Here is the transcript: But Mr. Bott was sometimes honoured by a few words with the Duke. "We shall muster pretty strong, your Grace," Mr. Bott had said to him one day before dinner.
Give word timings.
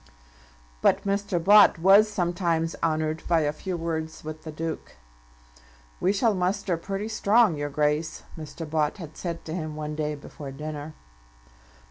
But 0.81 1.03
Mr. 1.03 1.37
Bott 1.39 1.77
was 1.77 2.09
sometimes 2.11 2.75
honoured 2.81 3.21
by 3.27 3.41
a 3.41 3.53
few 3.53 3.77
words 3.77 4.23
with 4.23 4.41
the 4.41 4.51
Duke. 4.51 4.95
"We 5.99 6.11
shall 6.11 6.33
muster 6.33 6.75
pretty 6.75 7.07
strong, 7.07 7.55
your 7.55 7.69
Grace," 7.69 8.23
Mr. 8.35 8.67
Bott 8.67 8.97
had 8.97 9.15
said 9.15 9.45
to 9.45 9.53
him 9.53 9.75
one 9.75 9.93
day 9.95 10.15
before 10.15 10.49
dinner. 10.51 10.95